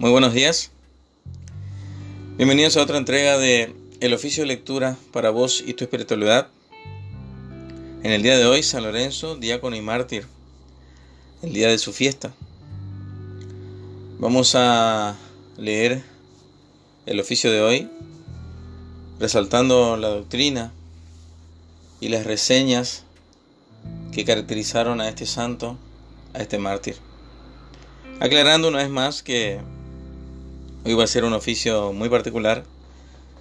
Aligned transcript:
Muy 0.00 0.10
buenos 0.10 0.32
días. 0.32 0.70
Bienvenidos 2.38 2.78
a 2.78 2.82
otra 2.82 2.96
entrega 2.96 3.36
de 3.36 3.74
El 4.00 4.14
oficio 4.14 4.42
de 4.42 4.46
lectura 4.46 4.96
para 5.12 5.28
vos 5.28 5.62
y 5.66 5.74
tu 5.74 5.84
espiritualidad. 5.84 6.48
En 8.02 8.10
el 8.10 8.22
día 8.22 8.38
de 8.38 8.46
hoy, 8.46 8.62
San 8.62 8.82
Lorenzo, 8.82 9.36
diácono 9.36 9.76
y 9.76 9.82
mártir, 9.82 10.24
el 11.42 11.52
día 11.52 11.68
de 11.68 11.76
su 11.76 11.92
fiesta. 11.92 12.32
Vamos 14.18 14.54
a 14.54 15.18
leer 15.58 16.02
el 17.04 17.20
oficio 17.20 17.52
de 17.52 17.60
hoy, 17.60 17.90
resaltando 19.18 19.98
la 19.98 20.08
doctrina 20.08 20.72
y 22.00 22.08
las 22.08 22.24
reseñas 22.24 23.04
que 24.12 24.24
caracterizaron 24.24 25.02
a 25.02 25.10
este 25.10 25.26
santo, 25.26 25.76
a 26.32 26.40
este 26.40 26.56
mártir. 26.56 26.96
Aclarando 28.18 28.68
una 28.68 28.78
vez 28.78 28.88
más 28.88 29.22
que 29.22 29.60
Hoy 30.82 30.94
va 30.94 31.04
a 31.04 31.06
ser 31.06 31.24
un 31.24 31.34
oficio 31.34 31.92
muy 31.92 32.08
particular, 32.08 32.64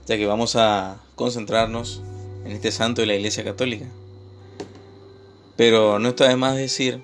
ya 0.05 0.17
que 0.17 0.25
vamos 0.25 0.57
a 0.57 1.01
concentrarnos 1.15 2.01
en 2.43 2.51
este 2.51 2.69
santo 2.69 2.99
de 2.99 3.07
la 3.07 3.15
Iglesia 3.15 3.45
Católica. 3.45 3.85
Pero 5.55 5.99
no 5.99 6.09
está 6.09 6.27
de 6.27 6.35
más 6.35 6.57
decir 6.57 7.01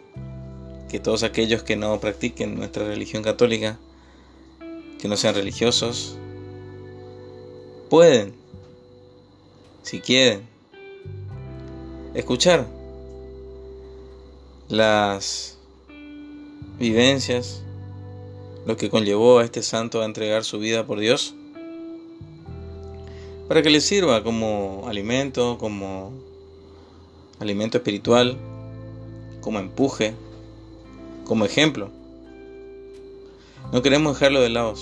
que 0.89 0.99
todos 0.99 1.23
aquellos 1.23 1.63
que 1.63 1.77
no 1.77 2.01
practiquen 2.01 2.55
nuestra 2.55 2.85
religión 2.85 3.23
católica, 3.23 3.79
que 4.99 5.07
no 5.07 5.15
sean 5.15 5.35
religiosos, 5.35 6.17
pueden, 7.89 8.35
si 9.83 10.01
quieren, 10.01 10.49
escuchar 12.13 12.67
las 14.67 15.57
vivencias 16.77 17.64
lo 18.65 18.77
que 18.77 18.89
conllevó 18.89 19.39
a 19.39 19.45
este 19.45 19.61
santo 19.61 20.01
a 20.01 20.05
entregar 20.05 20.43
su 20.43 20.59
vida 20.59 20.85
por 20.85 20.99
Dios, 20.99 21.35
para 23.47 23.61
que 23.61 23.69
le 23.69 23.79
sirva 23.79 24.23
como 24.23 24.85
alimento, 24.87 25.57
como 25.59 26.11
alimento 27.39 27.77
espiritual, 27.77 28.37
como 29.41 29.59
empuje, 29.59 30.15
como 31.25 31.45
ejemplo. 31.45 31.91
No 33.71 33.81
queremos 33.81 34.13
dejarlo 34.13 34.41
de 34.41 34.49
lado. 34.49 34.73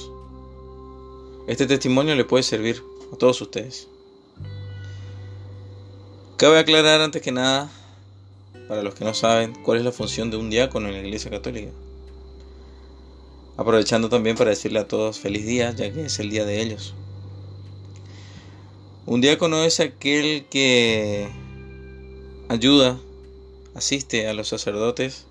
Este 1.48 1.68
testimonio 1.68 2.16
le 2.16 2.24
puede 2.24 2.44
servir 2.44 2.82
a 3.12 3.18
todos 3.18 3.42
ustedes. 3.42 3.88
Cabe 6.38 6.60
aclarar 6.60 7.02
antes 7.02 7.22
que 7.22 7.32
nada, 7.32 7.70
para 8.68 8.82
los 8.82 8.96
que 8.96 9.04
no 9.04 9.14
saben, 9.14 9.54
cuál 9.64 9.80
es 9.80 9.84
la 9.84 9.92
función 9.92 10.32
de 10.32 10.38
un 10.38 10.50
diácono 10.50 10.88
en 10.88 10.94
la 10.94 11.00
Iglesia 11.00 11.30
Católica. 11.30 11.72
Aprovechando 13.56 14.10
también 14.10 14.36
para 14.36 14.50
decirle 14.50 14.80
a 14.80 14.88
todos 14.88 15.20
feliz 15.20 15.46
día, 15.46 15.72
ya 15.72 15.92
que 15.94 16.06
es 16.06 16.20
el 16.20 16.30
día 16.30 16.46
de 16.46 16.62
ellos. 16.62 16.96
Un 19.06 19.22
diácono 19.22 19.64
es 19.64 19.80
aquel 19.80 20.46
que 20.50 21.28
ayuda, 22.50 23.00
asiste 23.76 24.28
a 24.28 24.34
los 24.34 24.48
sacerdotes 24.48 25.26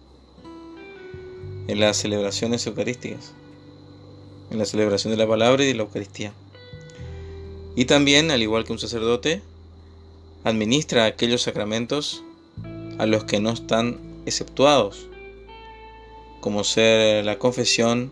en 1.69 1.81
las 1.81 1.97
celebraciones 1.97 2.67
eucarísticas, 2.67 3.33
en 4.51 4.59
la 4.59 4.67
celebración 4.67 5.12
de 5.12 5.17
la 5.17 5.27
palabra 5.27 5.64
y 5.64 5.69
de 5.69 5.75
la 5.75 5.83
Eucaristía. 5.83 6.33
Y 7.75 7.86
también, 7.86 8.31
al 8.31 8.42
igual 8.42 8.64
que 8.64 8.73
un 8.73 8.79
sacerdote, 8.79 9.42
administra 10.45 11.07
aquellos 11.07 11.42
sacramentos 11.42 12.23
a 12.98 13.07
los 13.07 13.25
que 13.25 13.41
no 13.41 13.51
están 13.51 13.98
exceptuados 14.27 15.08
como 16.42 16.64
ser 16.64 17.25
la 17.25 17.39
confesión 17.39 18.11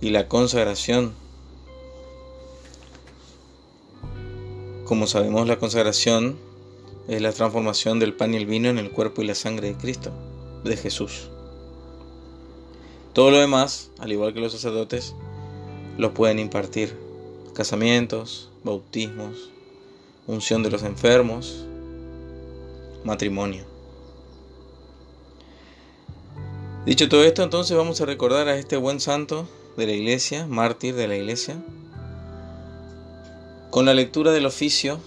y 0.00 0.08
la 0.08 0.26
consagración. 0.26 1.12
Como 4.86 5.06
sabemos, 5.06 5.46
la 5.46 5.58
consagración 5.58 6.38
es 7.08 7.20
la 7.20 7.32
transformación 7.32 7.98
del 7.98 8.14
pan 8.14 8.32
y 8.32 8.38
el 8.38 8.46
vino 8.46 8.70
en 8.70 8.78
el 8.78 8.90
cuerpo 8.90 9.20
y 9.20 9.26
la 9.26 9.34
sangre 9.34 9.68
de 9.68 9.74
Cristo, 9.74 10.12
de 10.64 10.78
Jesús. 10.78 11.28
Todo 13.12 13.30
lo 13.30 13.38
demás, 13.38 13.90
al 13.98 14.10
igual 14.10 14.32
que 14.32 14.40
los 14.40 14.52
sacerdotes, 14.52 15.14
lo 15.98 16.14
pueden 16.14 16.38
impartir. 16.38 16.96
Casamientos, 17.52 18.48
bautismos, 18.64 19.50
unción 20.26 20.62
de 20.62 20.70
los 20.70 20.84
enfermos, 20.84 21.66
matrimonio. 23.04 23.71
Dicho 26.84 27.08
todo 27.08 27.22
esto, 27.22 27.44
entonces 27.44 27.76
vamos 27.76 28.00
a 28.00 28.06
recordar 28.06 28.48
a 28.48 28.56
este 28.56 28.76
buen 28.76 28.98
santo 28.98 29.46
de 29.76 29.86
la 29.86 29.92
iglesia, 29.92 30.48
mártir 30.48 30.96
de 30.96 31.06
la 31.06 31.14
iglesia, 31.14 31.62
con 33.70 33.86
la 33.86 33.94
lectura 33.94 34.32
del 34.32 34.46
oficio 34.46 34.98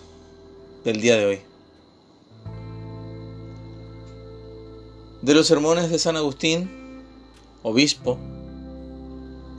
del 0.85 1.01
día 1.01 1.17
de 1.17 1.25
hoy. 1.25 1.41
De 5.21 5.33
los 5.33 5.47
sermones 5.47 5.89
de 5.89 5.99
San 5.99 6.15
Agustín, 6.15 6.69
obispo, 7.61 8.17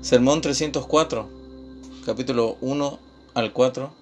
sermón 0.00 0.40
304, 0.40 1.28
capítulo 2.06 2.56
1 2.62 2.98
al 3.34 3.52
4, 3.52 3.92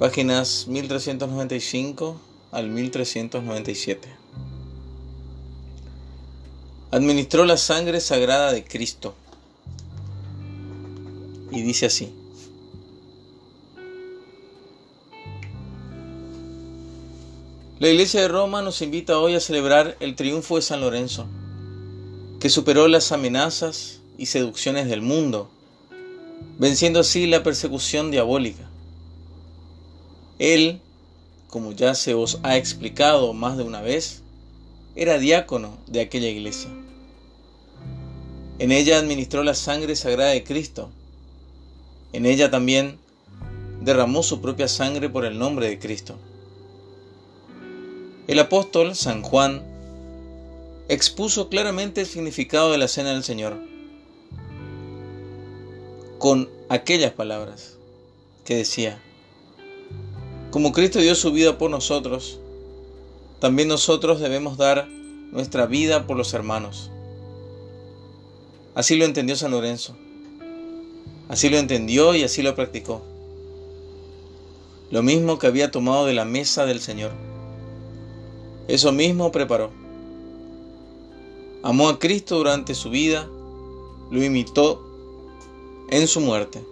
páginas 0.00 0.66
1395 0.66 2.20
al 2.50 2.68
1397 2.68 4.19
administró 6.90 7.44
la 7.44 7.56
sangre 7.56 8.00
sagrada 8.00 8.52
de 8.52 8.64
Cristo. 8.64 9.14
Y 11.52 11.62
dice 11.62 11.86
así. 11.86 12.12
La 17.78 17.88
Iglesia 17.88 18.20
de 18.20 18.28
Roma 18.28 18.60
nos 18.60 18.82
invita 18.82 19.18
hoy 19.18 19.34
a 19.34 19.40
celebrar 19.40 19.96
el 20.00 20.14
triunfo 20.14 20.56
de 20.56 20.62
San 20.62 20.82
Lorenzo, 20.82 21.26
que 22.38 22.50
superó 22.50 22.88
las 22.88 23.10
amenazas 23.10 24.00
y 24.18 24.26
seducciones 24.26 24.86
del 24.88 25.00
mundo, 25.00 25.48
venciendo 26.58 27.00
así 27.00 27.26
la 27.26 27.42
persecución 27.42 28.10
diabólica. 28.10 28.68
Él, 30.38 30.80
como 31.48 31.72
ya 31.72 31.94
se 31.94 32.12
os 32.12 32.38
ha 32.42 32.58
explicado 32.58 33.32
más 33.32 33.56
de 33.56 33.62
una 33.62 33.80
vez, 33.80 34.22
era 35.00 35.18
diácono 35.18 35.78
de 35.86 36.02
aquella 36.02 36.28
iglesia. 36.28 36.68
En 38.58 38.70
ella 38.70 38.98
administró 38.98 39.42
la 39.42 39.54
sangre 39.54 39.96
sagrada 39.96 40.32
de 40.32 40.44
Cristo. 40.44 40.90
En 42.12 42.26
ella 42.26 42.50
también 42.50 42.98
derramó 43.80 44.22
su 44.22 44.42
propia 44.42 44.68
sangre 44.68 45.08
por 45.08 45.24
el 45.24 45.38
nombre 45.38 45.70
de 45.70 45.78
Cristo. 45.78 46.16
El 48.28 48.40
apóstol 48.40 48.94
San 48.94 49.22
Juan 49.22 49.62
expuso 50.88 51.48
claramente 51.48 52.02
el 52.02 52.06
significado 52.06 52.70
de 52.70 52.76
la 52.76 52.86
cena 52.86 53.14
del 53.14 53.24
Señor 53.24 53.58
con 56.18 56.50
aquellas 56.68 57.12
palabras 57.12 57.78
que 58.44 58.54
decía, 58.54 59.00
como 60.50 60.72
Cristo 60.72 60.98
dio 60.98 61.14
su 61.14 61.32
vida 61.32 61.56
por 61.56 61.70
nosotros, 61.70 62.38
también 63.40 63.68
nosotros 63.68 64.20
debemos 64.20 64.58
dar 64.58 64.86
nuestra 65.32 65.66
vida 65.66 66.06
por 66.06 66.16
los 66.16 66.34
hermanos. 66.34 66.90
Así 68.74 68.96
lo 68.96 69.06
entendió 69.06 69.34
San 69.34 69.50
Lorenzo. 69.50 69.96
Así 71.28 71.48
lo 71.48 71.56
entendió 71.58 72.14
y 72.14 72.22
así 72.22 72.42
lo 72.42 72.54
practicó. 72.54 73.02
Lo 74.90 75.02
mismo 75.02 75.38
que 75.38 75.46
había 75.46 75.70
tomado 75.70 76.04
de 76.04 76.14
la 76.14 76.24
mesa 76.24 76.66
del 76.66 76.80
Señor. 76.80 77.12
Eso 78.68 78.92
mismo 78.92 79.32
preparó. 79.32 79.70
Amó 81.62 81.88
a 81.88 81.98
Cristo 81.98 82.36
durante 82.36 82.74
su 82.74 82.90
vida, 82.90 83.28
lo 84.10 84.22
imitó 84.22 84.82
en 85.90 86.06
su 86.06 86.20
muerte. 86.20 86.64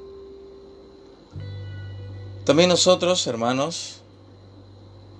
También 2.44 2.68
nosotros, 2.68 3.26
hermanos, 3.26 3.97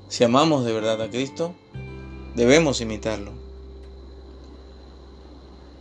si 0.09 0.25
amamos 0.25 0.65
de 0.65 0.73
verdad 0.73 1.01
a 1.03 1.11
Cristo, 1.11 1.55
debemos 2.35 2.81
imitarlo. 2.81 3.33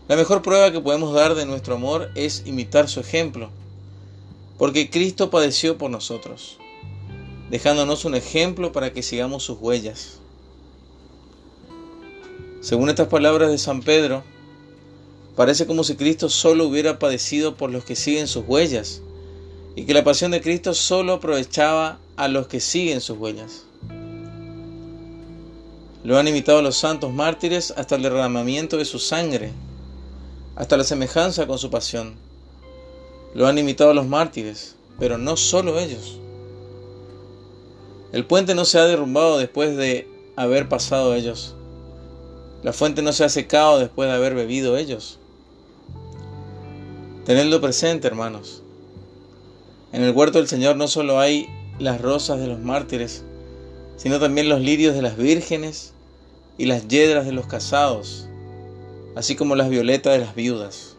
La 0.08 0.16
mejor 0.16 0.42
prueba 0.42 0.72
que 0.72 0.82
podemos 0.82 1.14
dar 1.14 1.36
de 1.36 1.46
nuestro 1.46 1.76
amor 1.76 2.10
es 2.16 2.44
imitar 2.46 2.90
su 2.90 3.00
ejemplo, 3.00 3.50
porque 4.58 4.90
Cristo 4.90 5.30
padeció 5.30 5.78
por 5.78 5.92
nosotros, 5.92 6.58
dejándonos 7.50 8.06
un 8.06 8.16
ejemplo 8.16 8.72
para 8.72 8.92
que 8.92 9.04
sigamos 9.04 9.44
sus 9.44 9.60
huellas. 9.60 10.20
Según 12.62 12.90
estas 12.90 13.08
palabras 13.08 13.50
de 13.50 13.58
San 13.58 13.82
Pedro, 13.82 14.24
parece 15.38 15.68
como 15.68 15.84
si 15.84 15.96
Cristo 15.96 16.28
solo 16.28 16.68
hubiera 16.68 17.00
padecido 17.00 17.56
por 17.56 17.70
los 17.70 17.86
que 17.86 17.96
siguen 17.96 18.28
sus 18.28 18.46
huellas, 18.46 19.02
y 19.76 19.86
que 19.86 19.94
la 19.94 20.04
pasión 20.04 20.32
de 20.32 20.42
Cristo 20.42 20.74
solo 20.74 21.14
aprovechaba 21.14 22.00
a 22.16 22.28
los 22.28 22.48
que 22.48 22.60
siguen 22.60 23.00
sus 23.00 23.18
huellas. 23.18 23.67
Lo 26.08 26.18
han 26.18 26.26
imitado 26.30 26.62
los 26.62 26.78
santos 26.78 27.12
mártires 27.12 27.74
hasta 27.76 27.96
el 27.96 28.04
derramamiento 28.04 28.78
de 28.78 28.86
su 28.86 28.98
sangre, 28.98 29.52
hasta 30.56 30.78
la 30.78 30.86
semejanza 30.86 31.48
con 31.48 31.60
su 31.60 31.70
pasión. 31.70 32.16
Lo 33.34 33.46
han 33.46 33.58
imitado 33.58 33.94
los 33.94 34.08
mártires, 34.08 34.78
pero 35.00 35.18
no 35.18 35.36
solo 35.36 35.78
ellos. 35.78 36.18
El 38.14 38.26
puente 38.26 38.56
no 38.56 38.64
se 38.64 38.80
ha 38.80 38.86
derrumbado 38.86 39.38
después 39.38 39.76
de 39.76 40.08
haber 40.38 40.70
pasado 40.70 41.14
ellos. 41.14 41.56
La 42.64 42.72
fuente 42.72 43.02
no 43.02 43.12
se 43.12 43.26
ha 43.26 43.30
secado 43.30 43.78
después 43.78 44.08
de 44.08 44.16
haber 44.16 44.34
bebido 44.34 44.78
ellos. 44.78 45.20
Tenedlo 47.26 47.60
presente, 47.60 48.08
hermanos. 48.08 48.64
En 49.92 50.04
el 50.04 50.16
huerto 50.16 50.38
del 50.38 50.48
Señor 50.48 50.78
no 50.78 50.88
solo 50.88 51.20
hay 51.20 51.50
las 51.80 52.00
rosas 52.00 52.40
de 52.40 52.48
los 52.48 52.60
mártires, 52.60 53.26
sino 53.98 54.22
también 54.22 54.48
los 54.48 54.62
lirios 54.62 54.96
de 54.96 55.02
las 55.02 55.18
vírgenes 55.18 55.96
y 56.58 56.66
las 56.66 56.88
yedras 56.88 57.26
de 57.26 57.32
los 57.32 57.48
casados, 57.48 58.28
así 59.16 59.36
como 59.36 59.56
las 59.56 59.70
violetas 59.70 60.14
de 60.14 60.20
las 60.20 60.36
viudas. 60.36 60.96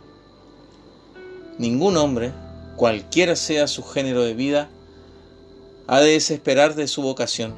Ningún 1.58 1.96
hombre, 1.96 2.32
cualquiera 2.76 3.34
sea 3.34 3.66
su 3.66 3.82
género 3.82 4.22
de 4.22 4.34
vida, 4.34 4.68
ha 5.86 6.00
de 6.00 6.12
desesperar 6.12 6.74
de 6.74 6.86
su 6.86 7.02
vocación. 7.02 7.54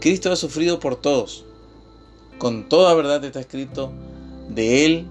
Cristo 0.00 0.30
ha 0.30 0.36
sufrido 0.36 0.78
por 0.78 0.96
todos. 0.96 1.44
Con 2.38 2.68
toda 2.68 2.94
verdad 2.94 3.24
está 3.24 3.40
escrito 3.40 3.92
de 4.48 4.84
Él 4.84 5.06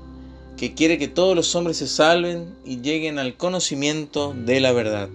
que 0.57 0.75
quiere 0.75 0.99
que 0.99 1.07
todos 1.07 1.35
los 1.35 1.55
hombres 1.55 1.77
se 1.77 1.87
salven 1.87 2.55
y 2.63 2.81
lleguen 2.81 3.17
al 3.17 3.35
conocimiento 3.35 4.35
de 4.35 4.59
la 4.59 4.71
verdad. 4.71 5.09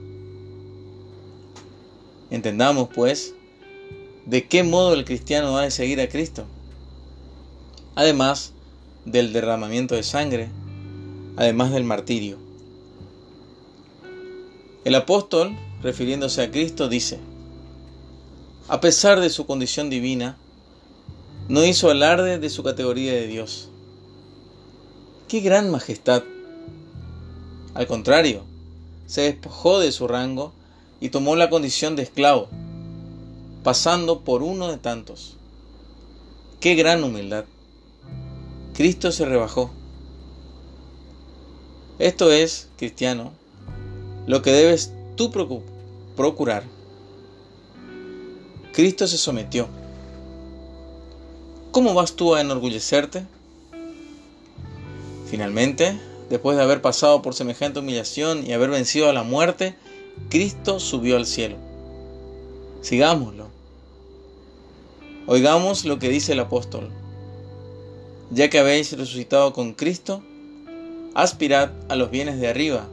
Entendamos, 2.30 2.88
pues, 2.92 3.35
de 4.26 4.48
qué 4.48 4.64
modo 4.64 4.92
el 4.92 5.04
cristiano 5.04 5.56
ha 5.56 5.62
de 5.62 5.70
seguir 5.70 6.00
a 6.00 6.08
Cristo. 6.08 6.44
Además 7.94 8.52
del 9.04 9.32
derramamiento 9.32 9.94
de 9.94 10.02
sangre, 10.02 10.48
además 11.36 11.72
del 11.72 11.84
martirio. 11.84 12.36
El 14.84 14.96
apóstol, 14.96 15.56
refiriéndose 15.80 16.42
a 16.42 16.50
Cristo, 16.50 16.88
dice, 16.88 17.18
a 18.68 18.80
pesar 18.80 19.20
de 19.20 19.30
su 19.30 19.46
condición 19.46 19.90
divina, 19.90 20.36
no 21.48 21.64
hizo 21.64 21.88
alarde 21.88 22.40
de 22.40 22.50
su 22.50 22.64
categoría 22.64 23.12
de 23.12 23.28
Dios. 23.28 23.68
¡Qué 25.28 25.40
gran 25.40 25.70
majestad! 25.70 26.24
Al 27.74 27.86
contrario, 27.86 28.42
se 29.06 29.22
despojó 29.22 29.78
de 29.78 29.92
su 29.92 30.08
rango 30.08 30.52
y 31.00 31.10
tomó 31.10 31.36
la 31.36 31.48
condición 31.48 31.94
de 31.94 32.02
esclavo 32.02 32.48
pasando 33.66 34.20
por 34.20 34.44
uno 34.44 34.68
de 34.68 34.76
tantos. 34.76 35.34
¡Qué 36.60 36.76
gran 36.76 37.02
humildad! 37.02 37.46
Cristo 38.74 39.10
se 39.10 39.24
rebajó. 39.24 39.72
Esto 41.98 42.30
es, 42.30 42.68
cristiano, 42.76 43.32
lo 44.28 44.40
que 44.42 44.52
debes 44.52 44.92
tú 45.16 45.32
procurar. 46.14 46.62
Cristo 48.72 49.08
se 49.08 49.18
sometió. 49.18 49.66
¿Cómo 51.72 51.92
vas 51.92 52.12
tú 52.12 52.36
a 52.36 52.42
enorgullecerte? 52.42 53.26
Finalmente, 55.28 55.98
después 56.30 56.56
de 56.56 56.62
haber 56.62 56.82
pasado 56.82 57.20
por 57.20 57.34
semejante 57.34 57.80
humillación 57.80 58.46
y 58.46 58.52
haber 58.52 58.70
vencido 58.70 59.10
a 59.10 59.12
la 59.12 59.24
muerte, 59.24 59.74
Cristo 60.30 60.78
subió 60.78 61.16
al 61.16 61.26
cielo. 61.26 61.56
Sigámoslo. 62.80 63.55
Oigamos 65.28 65.84
lo 65.84 65.98
que 65.98 66.08
dice 66.08 66.34
el 66.34 66.40
apóstol. 66.40 66.88
Ya 68.30 68.48
que 68.48 68.60
habéis 68.60 68.96
resucitado 68.96 69.52
con 69.52 69.72
Cristo, 69.72 70.22
aspirad 71.14 71.72
a 71.88 71.96
los 71.96 72.12
bienes 72.12 72.38
de 72.38 72.46
arriba, 72.46 72.86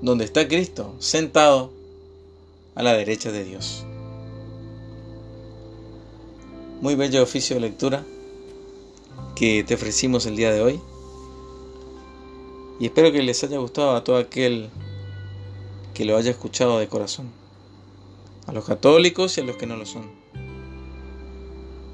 donde 0.00 0.24
está 0.24 0.48
Cristo, 0.48 0.94
sentado 0.98 1.70
a 2.74 2.82
la 2.82 2.94
derecha 2.94 3.32
de 3.32 3.44
Dios. 3.44 3.84
Muy 6.80 6.94
bello 6.94 7.22
oficio 7.22 7.56
de 7.56 7.60
lectura 7.60 8.04
que 9.36 9.62
te 9.62 9.74
ofrecimos 9.74 10.24
el 10.24 10.36
día 10.36 10.52
de 10.52 10.62
hoy. 10.62 10.80
Y 12.80 12.86
espero 12.86 13.12
que 13.12 13.22
les 13.22 13.44
haya 13.44 13.58
gustado 13.58 13.94
a 13.94 14.04
todo 14.04 14.16
aquel 14.16 14.70
que 15.92 16.06
lo 16.06 16.16
haya 16.16 16.30
escuchado 16.30 16.78
de 16.78 16.88
corazón. 16.88 17.30
A 18.46 18.52
los 18.52 18.64
católicos 18.64 19.36
y 19.36 19.42
a 19.42 19.44
los 19.44 19.56
que 19.56 19.66
no 19.66 19.76
lo 19.76 19.84
son 19.84 20.27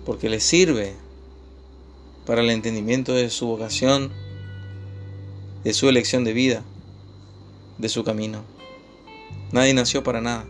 porque 0.05 0.29
le 0.29 0.41
sirve 0.41 0.95
para 2.27 2.41
el 2.41 2.51
entendimiento 2.51 3.13
de 3.13 3.31
su 3.31 3.47
vocación, 3.47 4.11
de 5.63 5.73
su 5.73 5.89
elección 5.89 6.25
de 6.25 6.33
vida, 6.33 6.63
de 7.79 7.89
su 7.89 8.05
camino. 8.05 8.43
Nadie 9.53 9.75
nació 9.75 10.03
para 10.03 10.21
nada. 10.21 10.47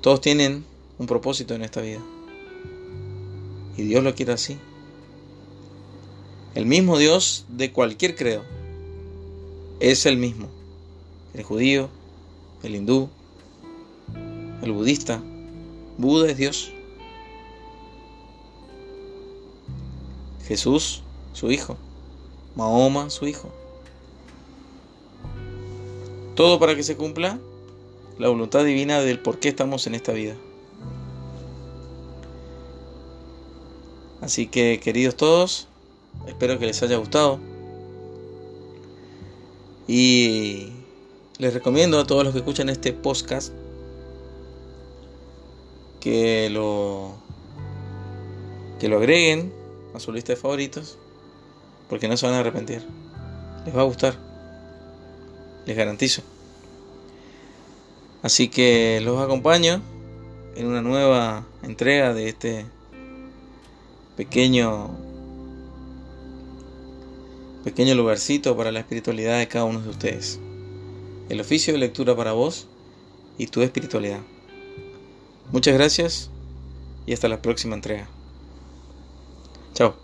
Todos 0.00 0.20
tienen 0.20 0.64
un 0.98 1.06
propósito 1.06 1.54
en 1.54 1.62
esta 1.62 1.80
vida. 1.80 2.00
Y 3.76 3.82
Dios 3.82 4.02
lo 4.02 4.14
quiere 4.14 4.32
así. 4.32 4.58
El 6.54 6.66
mismo 6.66 6.98
Dios 6.98 7.46
de 7.48 7.72
cualquier 7.72 8.14
credo 8.14 8.42
es 9.80 10.04
el 10.06 10.18
mismo. 10.18 10.48
El 11.34 11.44
judío, 11.44 11.88
el 12.62 12.74
hindú, 12.74 13.08
el 14.62 14.72
budista. 14.72 15.22
Buda 15.96 16.30
es 16.30 16.36
Dios. 16.36 16.71
Jesús, 20.46 21.02
su 21.32 21.50
hijo. 21.50 21.76
Mahoma, 22.54 23.10
su 23.10 23.26
hijo. 23.26 23.48
Todo 26.34 26.58
para 26.58 26.74
que 26.74 26.82
se 26.82 26.96
cumpla 26.96 27.38
la 28.18 28.28
voluntad 28.28 28.64
divina 28.64 29.00
del 29.00 29.18
por 29.18 29.38
qué 29.38 29.48
estamos 29.48 29.86
en 29.86 29.94
esta 29.94 30.12
vida. 30.12 30.36
Así 34.20 34.46
que, 34.46 34.80
queridos 34.82 35.16
todos, 35.16 35.66
espero 36.26 36.58
que 36.58 36.66
les 36.66 36.82
haya 36.82 36.96
gustado. 36.96 37.40
Y 39.88 40.68
les 41.38 41.52
recomiendo 41.52 41.98
a 41.98 42.06
todos 42.06 42.22
los 42.22 42.32
que 42.32 42.38
escuchan 42.38 42.68
este 42.68 42.92
podcast 42.92 43.52
que 46.00 46.48
lo 46.50 47.12
que 48.78 48.88
lo 48.88 48.98
agreguen 48.98 49.52
a 49.94 50.00
su 50.00 50.12
lista 50.12 50.32
de 50.32 50.36
favoritos 50.36 50.98
porque 51.88 52.08
no 52.08 52.16
se 52.16 52.26
van 52.26 52.34
a 52.34 52.40
arrepentir. 52.40 52.82
Les 53.66 53.76
va 53.76 53.82
a 53.82 53.84
gustar. 53.84 54.16
Les 55.66 55.76
garantizo. 55.76 56.22
Así 58.22 58.48
que 58.48 59.00
los 59.02 59.20
acompaño 59.20 59.82
en 60.54 60.66
una 60.66 60.80
nueva 60.80 61.44
entrega 61.62 62.14
de 62.14 62.28
este 62.28 62.66
pequeño 64.16 64.90
pequeño 67.64 67.94
lugarcito 67.94 68.56
para 68.56 68.72
la 68.72 68.80
espiritualidad 68.80 69.38
de 69.38 69.48
cada 69.48 69.64
uno 69.64 69.80
de 69.80 69.88
ustedes. 69.88 70.40
El 71.28 71.40
oficio 71.40 71.72
de 71.72 71.78
lectura 71.78 72.16
para 72.16 72.32
vos 72.32 72.66
y 73.38 73.46
tu 73.46 73.62
espiritualidad. 73.62 74.20
Muchas 75.52 75.74
gracias 75.74 76.30
y 77.06 77.12
hasta 77.12 77.28
la 77.28 77.40
próxima 77.40 77.74
entrega. 77.74 78.08
Chao. 79.74 80.01